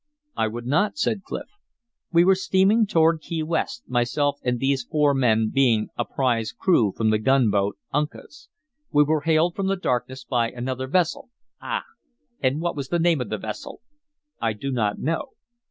[0.35, 1.45] "I would not," said Clif.
[2.11, 6.91] "We were steaming toward Key West, myself and these four men being a prize crew
[6.91, 8.49] from the gunboat Uncas.
[8.91, 11.29] We were hailed from the darkness by another vessel"
[11.61, 11.83] "Ah!
[12.39, 13.81] And what was the name of the vessel?"
[14.41, 15.33] "I do not know."